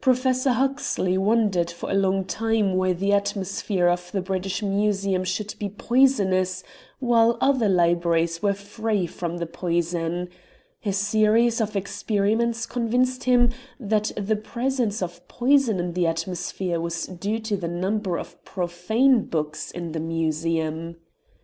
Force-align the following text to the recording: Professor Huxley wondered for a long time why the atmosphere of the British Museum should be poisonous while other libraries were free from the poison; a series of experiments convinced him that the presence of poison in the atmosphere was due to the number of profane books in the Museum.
Professor 0.00 0.50
Huxley 0.50 1.18
wondered 1.18 1.72
for 1.72 1.90
a 1.90 1.94
long 1.94 2.24
time 2.24 2.74
why 2.74 2.92
the 2.92 3.12
atmosphere 3.12 3.88
of 3.88 4.12
the 4.12 4.20
British 4.22 4.62
Museum 4.62 5.24
should 5.24 5.56
be 5.58 5.68
poisonous 5.68 6.62
while 7.00 7.36
other 7.40 7.68
libraries 7.68 8.40
were 8.40 8.54
free 8.54 9.08
from 9.08 9.38
the 9.38 9.46
poison; 9.46 10.28
a 10.84 10.92
series 10.92 11.60
of 11.60 11.74
experiments 11.74 12.64
convinced 12.64 13.24
him 13.24 13.50
that 13.80 14.12
the 14.16 14.36
presence 14.36 15.02
of 15.02 15.26
poison 15.26 15.80
in 15.80 15.94
the 15.94 16.06
atmosphere 16.06 16.80
was 16.80 17.06
due 17.06 17.40
to 17.40 17.56
the 17.56 17.66
number 17.66 18.16
of 18.20 18.44
profane 18.44 19.24
books 19.24 19.72
in 19.72 19.90
the 19.90 19.98
Museum. 19.98 20.94